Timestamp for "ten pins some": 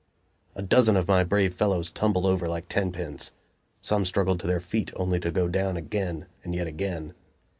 2.67-4.03